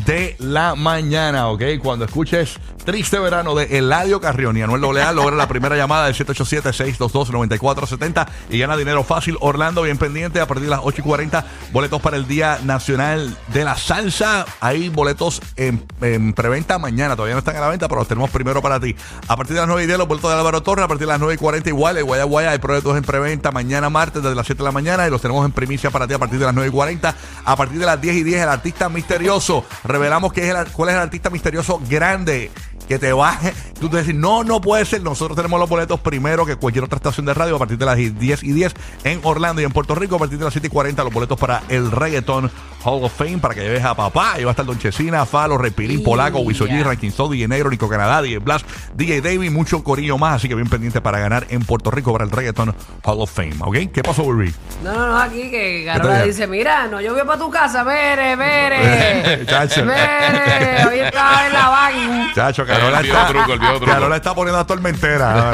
de 0.06 0.36
la 0.40 0.76
mañana, 0.76 1.48
¿ok? 1.48 1.64
Cuando 1.82 2.06
escuches 2.06 2.58
Triste 2.86 3.20
Verano 3.20 3.54
de 3.54 3.78
Eladio 3.78 4.20
Carrión 4.20 4.58
y 4.58 4.62
Anuel 4.62 4.82
Doblea, 4.82 5.12
logra 5.12 5.36
la 5.36 5.48
primera 5.48 5.76
llamada 5.76 6.06
del 6.06 6.16
787-622-9470 6.16 8.28
y 8.50 8.58
gana 8.58 8.78
dinero 8.78 9.04
fácil. 9.04 9.38
Orlando, 9.42 9.84
bien 9.84 9.98
pendiente, 9.98 10.40
a 10.40 10.48
partir 10.48 10.66
de 10.66 10.72
las 10.72 10.80
8 10.82 11.02
y 11.02 11.04
40, 11.04 11.46
boletos 11.72 12.02
para 12.02 12.18
el 12.18 12.28
Día 12.28 12.60
Nacional 12.64 13.38
de 13.54 13.64
la 13.64 13.78
Salsa. 13.78 14.46
Hay 14.60 14.90
boletos 14.90 15.42
en, 15.56 15.84
en 16.02 16.34
preventa 16.34 16.80
mañana, 16.80 17.16
todavía 17.16 17.36
no 17.36 17.40
están 17.40 17.58
a 17.58 17.60
la 17.60 17.68
venta, 17.68 17.88
pero 17.88 18.02
los 18.02 18.08
tenemos 18.08 18.32
primero 18.32 18.62
para 18.62 18.80
ti. 18.80 18.96
A 19.28 19.36
partir 19.36 19.54
de 19.54 19.62
las 19.62 19.68
9 19.68 19.84
y 19.84 19.88
10, 19.88 20.00
los 20.00 20.08
boletos 20.08 20.32
de 20.32 20.38
Álvaro 20.38 20.64
Torres, 20.64 20.86
a 20.86 20.88
partir 20.88 21.06
de 21.06 21.14
las 21.14 21.20
9 21.20 21.36
y 21.36 21.38
40 21.38 21.70
igual, 21.70 22.04
Guaya 22.04 22.24
Guaya, 22.24 22.52
hay 22.52 22.58
boletos 22.58 22.98
en 22.98 23.04
preventa 23.04 23.52
mañana 23.52 23.90
martes 23.90 24.24
desde 24.24 24.36
las 24.36 24.46
7 24.46 24.60
de 24.60 24.66
la 24.66 24.72
mañana 24.72 25.08
y 25.08 25.12
los 25.12 25.22
tenemos 25.22 25.46
en 25.46 25.52
primicia 25.52 25.92
para 25.92 26.08
ti 26.08 26.14
a 26.14 26.20
partir 26.20 26.40
de 26.40 26.46
las 26.46 26.56
9 26.56 26.70
y 26.70 26.72
40. 26.72 27.16
A 27.46 27.56
partir 27.56 27.80
de 27.80 27.86
las 27.86 28.02
10 28.02 28.16
y 28.16 28.24
10, 28.24 28.42
el 28.42 28.50
artista 28.50 28.90
misterioso. 28.90 29.66
Revelamos 29.84 30.34
es 30.50 30.56
el- 30.56 30.72
cuál 30.72 30.90
es 30.90 30.96
el 30.96 31.02
artista 31.02 31.30
misterioso 31.30 31.82
grande 31.90 32.52
que 32.90 32.98
te 33.00 33.14
baje. 33.14 33.54
Tú 33.80 33.88
te 33.88 33.98
decís, 33.98 34.16
no, 34.16 34.44
no 34.44 34.60
puede 34.60 34.84
ser. 34.84 35.04
Nosotros 35.04 35.36
tenemos 35.36 35.60
los 35.60 35.70
boletos 35.70 36.00
primero 36.00 36.46
que 36.46 36.56
cualquier 36.56 36.84
otra 36.84 36.98
estación 36.98 37.26
de 37.26 37.36
radio 37.36 37.56
a 37.56 37.60
partir 37.60 37.78
de 37.78 37.86
las 37.86 37.96
10 37.96 38.44
y 38.44 38.52
10 38.52 38.74
en 39.04 39.20
Orlando 39.24 39.62
y 39.62 39.66
en 39.66 39.72
Puerto 39.72 39.94
Rico. 39.94 40.16
A 40.16 40.20
partir 40.20 40.40
de 40.40 40.44
las 40.44 40.54
7 40.54 40.68
y 40.68 40.70
40, 40.72 41.04
los 41.04 41.14
boletos 41.14 41.40
para 41.40 41.62
el 41.70 41.92
Reggaeton 41.92 42.52
Hall 42.84 43.04
of 43.04 43.14
Fame 43.14 43.38
para 43.38 43.54
que 43.54 43.62
lleves 43.62 43.86
a 43.86 43.96
papá. 43.96 44.34
Ahí 44.34 44.44
va 44.44 44.50
a 44.50 44.54
estar 44.54 44.66
Don 44.66 44.80
Chesina, 44.80 45.26
Falo, 45.26 45.58
Repilín, 45.58 46.04
Polaco, 46.04 46.40
Wisoyi, 46.40 46.80
ya. 46.80 46.84
Ranking 46.84 47.12
Soul, 47.12 47.34
DJ 47.34 47.48
Negro, 47.48 47.70
Nico 47.70 47.88
Canadá, 47.88 48.24
DJ 48.24 48.40
Blast, 48.40 48.66
DJ 48.96 49.22
Davey, 49.22 49.52
mucho 49.52 49.84
corillo 49.84 50.18
más. 50.18 50.38
Así 50.38 50.50
que 50.50 50.56
bien 50.56 50.68
pendiente 50.68 51.00
para 51.00 51.20
ganar 51.20 51.46
en 51.50 51.62
Puerto 51.62 51.92
Rico 51.92 52.12
para 52.12 52.26
el 52.26 52.32
Reggaeton 52.32 52.74
Hall 53.04 53.22
of 53.22 53.32
Fame. 53.32 53.56
¿Ok? 53.60 53.92
¿Qué 53.94 54.02
pasó, 54.02 54.24
Burby? 54.24 54.52
No, 54.84 54.94
no, 54.94 55.08
no, 55.10 55.20
aquí 55.20 55.52
que 55.52 55.84
Carola 55.86 56.24
dice, 56.24 56.48
mira, 56.48 56.88
no 56.88 57.00
llovió 57.02 57.24
para 57.26 57.38
tu 57.38 57.52
casa, 57.52 57.84
mere, 57.84 58.36
mere. 58.36 59.46
Chacho. 59.48 59.86
mere, 59.86 60.86
hoy 60.88 61.00
estaba 61.00 61.46
en 61.46 61.54
la 61.54 61.70
baggy. 61.70 62.34
Chacho, 62.34 62.66
Carola 62.80 62.98
El 62.98 63.04
viejo 63.04 63.18
está, 63.20 63.30
truco, 63.30 63.54
el 63.54 63.60
viejo 63.60 63.78
truco. 63.78 63.92
Carola 63.92 64.16
está 64.16 64.36
poniendo 64.36 64.60
a 64.60 64.68
tormentera. 64.68 65.52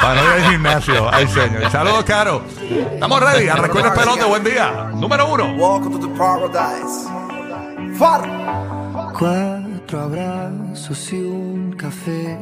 para 0.00 0.14
no 0.14 0.24
ir 0.24 0.44
al 0.44 0.50
gimnasio. 0.50 1.10
Ay, 1.12 1.28
señor. 1.28 1.70
Saludos, 1.70 2.04
Caro. 2.04 2.42
Estamos 2.94 3.20
ready. 3.20 3.48
Arrancó 3.48 3.78
el 3.78 3.92
pelote. 3.92 4.24
Buen 4.24 4.44
día. 4.44 4.90
Número 4.94 5.26
uno. 5.26 5.44
Welcome 5.54 5.98
to 5.98 6.08
the 6.08 6.18
paradise. 6.18 7.08
Far. 7.98 8.22
Cuatro 9.18 10.00
abrazos 10.00 11.12
y 11.12 11.20
un 11.20 11.74
café 11.76 12.38